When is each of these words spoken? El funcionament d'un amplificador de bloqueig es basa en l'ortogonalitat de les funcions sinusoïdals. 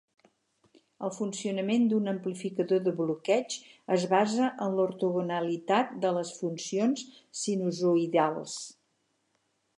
El 1.07 1.11
funcionament 1.17 1.83
d'un 1.91 2.11
amplificador 2.13 2.81
de 2.87 2.93
bloqueig 3.01 3.59
es 3.97 4.07
basa 4.15 4.49
en 4.69 4.79
l'ortogonalitat 4.81 5.95
de 6.07 6.15
les 6.19 6.33
funcions 6.41 7.07
sinusoïdals. 7.43 8.59